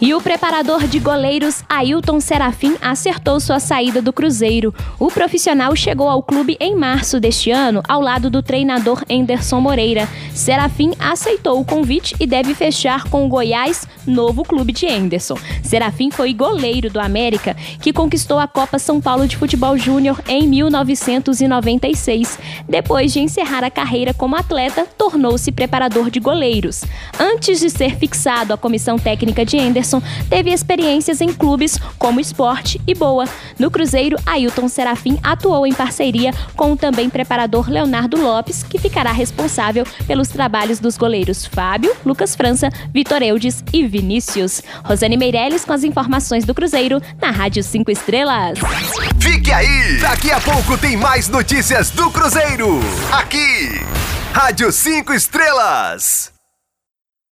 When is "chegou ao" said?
5.76-6.22